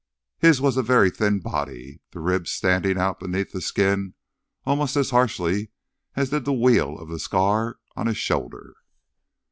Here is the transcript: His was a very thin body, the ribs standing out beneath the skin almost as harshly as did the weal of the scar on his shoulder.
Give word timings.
His 0.39 0.59
was 0.59 0.77
a 0.77 0.81
very 0.81 1.11
thin 1.11 1.41
body, 1.41 2.01
the 2.09 2.21
ribs 2.21 2.49
standing 2.51 2.97
out 2.97 3.19
beneath 3.19 3.51
the 3.51 3.61
skin 3.61 4.15
almost 4.65 4.95
as 4.97 5.11
harshly 5.11 5.69
as 6.15 6.31
did 6.31 6.43
the 6.43 6.51
weal 6.53 6.97
of 6.97 7.07
the 7.09 7.19
scar 7.19 7.77
on 7.95 8.07
his 8.07 8.17
shoulder. 8.17 8.73